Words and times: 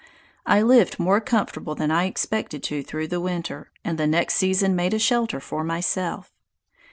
I 0.47 0.63
lived 0.63 0.97
more 0.97 1.21
comfortable 1.21 1.75
than 1.75 1.91
I 1.91 2.05
expected 2.05 2.63
to 2.63 2.81
through 2.81 3.07
the 3.09 3.19
winter, 3.21 3.69
and 3.85 3.99
the 3.99 4.07
next 4.07 4.33
season 4.33 4.75
made 4.75 4.95
a 4.95 4.97
shelter 4.97 5.39
for 5.39 5.63
myself. 5.63 6.31